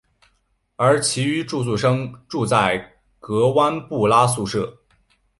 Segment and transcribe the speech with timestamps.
[0.77, 4.79] 而其余的住宿生住在格湾布拉宿舍。